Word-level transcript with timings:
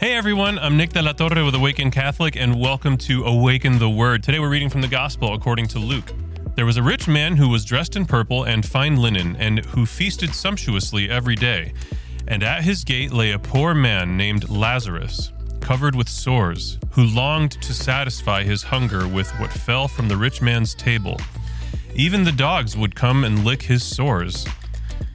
Hey 0.00 0.14
everyone, 0.14 0.58
I'm 0.58 0.78
Nick 0.78 0.94
de 0.94 1.02
la 1.02 1.12
Torre 1.12 1.44
with 1.44 1.54
Awaken 1.54 1.90
Catholic, 1.90 2.34
and 2.34 2.58
welcome 2.58 2.96
to 2.96 3.22
Awaken 3.24 3.78
the 3.78 3.90
Word. 3.90 4.22
Today 4.22 4.38
we're 4.38 4.48
reading 4.48 4.70
from 4.70 4.80
the 4.80 4.88
Gospel 4.88 5.34
according 5.34 5.68
to 5.68 5.78
Luke. 5.78 6.14
There 6.54 6.64
was 6.64 6.78
a 6.78 6.82
rich 6.82 7.06
man 7.06 7.36
who 7.36 7.50
was 7.50 7.66
dressed 7.66 7.96
in 7.96 8.06
purple 8.06 8.44
and 8.44 8.64
fine 8.64 8.96
linen, 8.96 9.36
and 9.36 9.62
who 9.66 9.84
feasted 9.84 10.34
sumptuously 10.34 11.10
every 11.10 11.34
day. 11.34 11.74
And 12.26 12.42
at 12.42 12.64
his 12.64 12.82
gate 12.82 13.12
lay 13.12 13.32
a 13.32 13.38
poor 13.38 13.74
man 13.74 14.16
named 14.16 14.48
Lazarus, 14.48 15.34
covered 15.60 15.94
with 15.94 16.08
sores, 16.08 16.78
who 16.92 17.04
longed 17.04 17.60
to 17.60 17.74
satisfy 17.74 18.42
his 18.42 18.62
hunger 18.62 19.06
with 19.06 19.30
what 19.32 19.52
fell 19.52 19.86
from 19.86 20.08
the 20.08 20.16
rich 20.16 20.40
man's 20.40 20.74
table. 20.74 21.20
Even 21.94 22.24
the 22.24 22.32
dogs 22.32 22.74
would 22.74 22.94
come 22.94 23.22
and 23.22 23.44
lick 23.44 23.60
his 23.60 23.84
sores. 23.84 24.46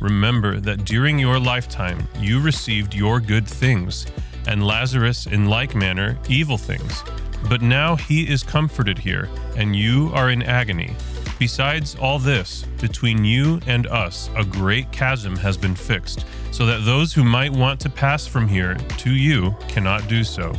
remember 0.00 0.60
that 0.60 0.84
during 0.84 1.18
your 1.18 1.38
lifetime 1.38 2.06
you 2.18 2.40
received 2.40 2.94
your 2.94 3.20
good 3.20 3.46
things, 3.46 4.06
and 4.46 4.66
Lazarus 4.66 5.26
in 5.26 5.46
like 5.46 5.74
manner 5.74 6.18
evil 6.28 6.58
things. 6.58 7.02
But 7.48 7.62
now 7.62 7.96
he 7.96 8.28
is 8.28 8.42
comforted 8.42 8.98
here, 8.98 9.28
and 9.56 9.74
you 9.74 10.10
are 10.14 10.30
in 10.30 10.42
agony. 10.42 10.94
Besides 11.38 11.96
all 11.96 12.18
this, 12.20 12.64
between 12.80 13.24
you 13.24 13.60
and 13.66 13.88
us, 13.88 14.30
a 14.36 14.44
great 14.44 14.92
chasm 14.92 15.36
has 15.36 15.56
been 15.56 15.74
fixed, 15.74 16.24
so 16.52 16.64
that 16.66 16.84
those 16.84 17.12
who 17.12 17.24
might 17.24 17.50
want 17.50 17.80
to 17.80 17.90
pass 17.90 18.26
from 18.26 18.46
here 18.46 18.74
to 18.98 19.10
you 19.10 19.56
cannot 19.66 20.06
do 20.06 20.22
so, 20.22 20.52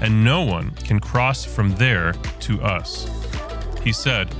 and 0.00 0.24
no 0.24 0.42
one 0.42 0.70
can 0.76 0.98
cross 0.98 1.44
from 1.44 1.74
there 1.76 2.12
to 2.40 2.60
us. 2.62 3.06
He 3.82 3.92
said, 3.92 4.34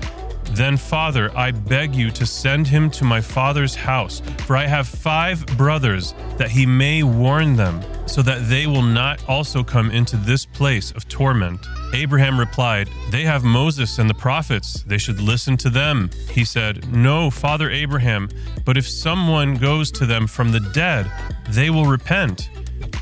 Then, 0.52 0.76
Father, 0.76 1.30
I 1.36 1.52
beg 1.52 1.94
you 1.94 2.10
to 2.10 2.26
send 2.26 2.66
him 2.66 2.90
to 2.92 3.04
my 3.04 3.20
father's 3.20 3.74
house, 3.74 4.20
for 4.46 4.56
I 4.56 4.66
have 4.66 4.88
five 4.88 5.46
brothers, 5.56 6.14
that 6.38 6.50
he 6.50 6.66
may 6.66 7.02
warn 7.02 7.56
them, 7.56 7.80
so 8.06 8.20
that 8.22 8.48
they 8.48 8.66
will 8.66 8.82
not 8.82 9.26
also 9.28 9.62
come 9.62 9.90
into 9.90 10.16
this 10.16 10.44
place 10.44 10.90
of 10.90 11.08
torment. 11.08 11.64
Abraham 11.94 12.38
replied, 12.38 12.88
They 13.10 13.22
have 13.22 13.44
Moses 13.44 13.98
and 13.98 14.10
the 14.10 14.14
prophets. 14.14 14.82
They 14.82 14.98
should 14.98 15.20
listen 15.20 15.56
to 15.58 15.70
them. 15.70 16.10
He 16.30 16.44
said, 16.44 16.92
No, 16.92 17.30
Father 17.30 17.70
Abraham, 17.70 18.28
but 18.64 18.76
if 18.76 18.88
someone 18.88 19.54
goes 19.54 19.90
to 19.92 20.06
them 20.06 20.26
from 20.26 20.50
the 20.50 20.60
dead, 20.60 21.10
they 21.48 21.70
will 21.70 21.86
repent. 21.86 22.50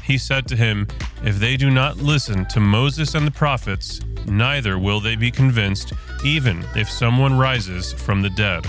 He 0.05 0.19
said 0.19 0.47
to 0.49 0.57
him, 0.57 0.87
If 1.23 1.39
they 1.39 1.57
do 1.57 1.71
not 1.71 1.99
listen 1.99 2.47
to 2.47 2.61
Moses 2.61 3.15
and 3.15 3.27
the 3.27 3.31
prophets, 3.31 4.01
neither 4.27 4.79
will 4.79 5.01
they 5.01 5.17
be 5.17 5.31
convinced, 5.31 5.93
even 6.25 6.65
if 6.75 6.91
someone 6.91 7.39
rises 7.39 7.93
from 7.93 8.23
the 8.23 8.31
dead. 8.31 8.67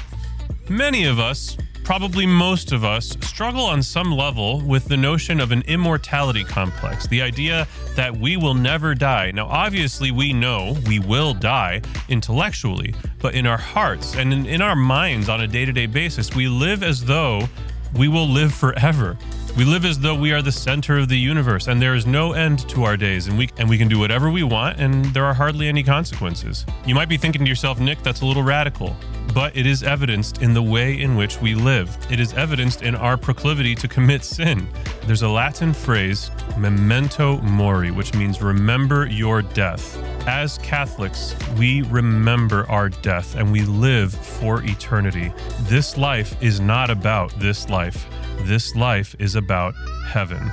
Many 0.70 1.06
of 1.06 1.20
us 1.20 1.58
probably 1.90 2.24
most 2.24 2.72
of 2.72 2.84
us 2.84 3.18
struggle 3.22 3.66
on 3.66 3.82
some 3.82 4.12
level 4.12 4.62
with 4.62 4.86
the 4.86 4.96
notion 4.96 5.40
of 5.40 5.52
an 5.52 5.64
immortality 5.64 6.44
complex, 6.44 7.08
the 7.08 7.20
idea 7.20 7.68
that 7.96 8.16
we 8.16 8.38
will 8.38 8.54
never 8.54 8.94
die. 8.94 9.32
Now, 9.32 9.48
obviously, 9.48 10.12
we 10.12 10.32
know 10.32 10.78
we 10.86 11.00
will 11.00 11.34
die 11.34 11.82
intellectually, 12.08 12.94
but 13.18 13.34
in 13.34 13.48
our 13.48 13.58
hearts 13.58 14.16
and 14.16 14.46
in, 14.46 14.62
our 14.62 14.76
minds 14.76 15.30
on 15.30 15.42
a 15.42 15.48
day 15.48 15.66
to 15.66 15.72
day 15.72 15.88
basis, 15.88 16.36
we 16.36 16.48
live 16.48 16.84
as 16.84 17.04
though 17.04 17.50
we 17.96 18.08
will 18.08 18.28
live 18.28 18.54
forever. 18.54 19.18
We 19.60 19.66
live 19.66 19.84
as 19.84 20.00
though 20.00 20.16
we 20.16 20.32
are 20.32 20.42
the 20.42 20.54
center 20.54 20.98
of 20.98 21.10
the 21.10 21.18
universe 21.18 21.68
and 21.68 21.82
there 21.82 21.94
is 21.94 22.08
no 22.08 22.32
end 22.32 22.60
to 22.70 22.86
our 22.86 22.96
days 22.96 23.28
and 23.28 23.38
we 23.38 23.50
and 23.58 23.70
we 23.70 23.78
can 23.78 23.90
do 23.90 24.00
whatever 24.00 24.30
we 24.30 24.42
want 24.42 24.80
and 24.80 25.04
there 25.08 25.26
are 25.26 25.34
hardly 25.34 25.68
any 25.68 25.84
consequences. 25.84 26.66
You 26.86 26.96
might 26.96 27.10
be 27.10 27.18
thinking 27.18 27.44
to 27.44 27.50
yourself, 27.50 27.78
Nick, 27.78 28.02
that's 28.02 28.22
a 28.22 28.26
little 28.26 28.42
radical. 28.42 28.96
But 29.34 29.58
it 29.58 29.66
is 29.66 29.84
evidenced 29.84 30.42
in 30.42 30.54
the 30.54 30.64
way 30.64 31.02
in 31.02 31.18
which 31.18 31.42
we 31.42 31.56
live. 31.56 31.98
It 32.10 32.22
is 32.22 32.34
evidenced 32.36 32.84
in 32.84 32.96
our 32.96 33.18
proclivity 33.18 33.76
to 33.76 33.88
commit 33.90 34.24
sin. 34.24 34.66
There's 35.06 35.24
a 35.24 35.28
Latin 35.28 35.74
phrase, 35.74 36.32
memento 36.58 37.42
mori, 37.42 37.92
which 37.92 38.14
means 38.14 38.42
remember 38.42 39.08
your 39.08 39.42
death. 39.42 40.02
As 40.26 40.58
Catholics, 40.60 41.36
we 41.58 41.82
remember 41.82 42.66
our 42.70 42.88
death 42.88 43.36
and 43.36 43.52
we 43.52 43.64
live 43.64 44.14
for 44.14 44.64
eternity. 44.64 45.34
This 45.64 45.98
life 45.98 46.42
is 46.42 46.62
not 46.62 46.90
about 46.90 47.38
this 47.42 47.68
life. 47.68 48.08
This 48.42 48.76
life 48.76 49.16
is 49.20 49.36
about 49.36 49.76
heaven. 50.06 50.52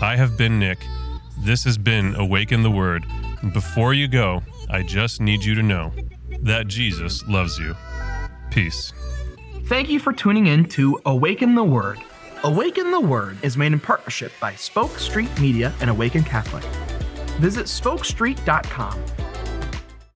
I 0.00 0.16
have 0.16 0.38
been 0.38 0.58
Nick. 0.58 0.78
This 1.38 1.64
has 1.64 1.76
been 1.76 2.14
Awaken 2.14 2.62
the 2.62 2.70
Word. 2.70 3.04
Before 3.52 3.92
you 3.92 4.08
go, 4.08 4.42
I 4.70 4.82
just 4.82 5.20
need 5.20 5.44
you 5.44 5.54
to 5.54 5.62
know 5.62 5.92
that 6.40 6.66
Jesus 6.66 7.26
loves 7.26 7.58
you. 7.58 7.76
Peace. 8.50 8.92
Thank 9.66 9.90
you 9.90 9.98
for 9.98 10.12
tuning 10.12 10.46
in 10.46 10.64
to 10.70 11.00
Awaken 11.04 11.54
the 11.54 11.64
Word. 11.64 11.98
Awaken 12.44 12.90
the 12.90 13.00
Word 13.00 13.36
is 13.42 13.56
made 13.56 13.72
in 13.72 13.80
partnership 13.80 14.32
by 14.40 14.54
Spoke 14.54 14.98
Street 14.98 15.40
Media 15.40 15.74
and 15.80 15.90
Awaken 15.90 16.22
Catholic. 16.22 16.64
Visit 17.40 17.66
spokestreet.com 17.66 19.04